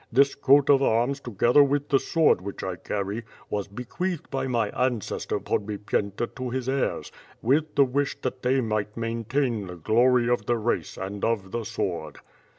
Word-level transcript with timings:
This 0.11 0.33
coat 0.33 0.67
of 0.71 0.81
arms 0.81 1.19
together 1.19 1.61
with 1.63 1.89
the 1.89 1.99
sword 1.99 2.41
which 2.41 2.63
I 2.63 2.75
carry, 2.75 3.21
was 3.51 3.67
bc 3.67 3.87
queatlied 3.89 4.29
by 4.31 4.47
my 4.47 4.69
ancestor 4.69 5.39
Podbipyenta 5.39 6.25
to 6.37 6.49
his 6.49 6.67
heirs, 6.67 7.11
with 7.43 7.75
the 7.75 7.85
wish 7.85 8.19
that 8.21 8.41
they 8.41 8.61
might 8.61 8.97
maintain 8.97 9.67
the 9.67 9.75
glory 9.75 10.27
of 10.27 10.47
the 10.47 10.57
race 10.57 10.97
and 10.97 11.23
of 11.23 11.51
the 11.51 11.63
sword." 11.65 12.17